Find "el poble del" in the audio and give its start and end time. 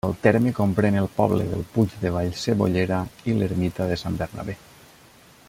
1.01-1.61